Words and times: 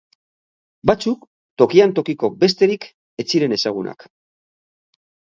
Batzuk 0.89 1.25
tokian 1.61 1.91
tokiko 1.99 2.29
besterik 2.43 2.87
ez 3.25 3.27
ziren 3.35 3.53
ezagunak. 3.59 4.07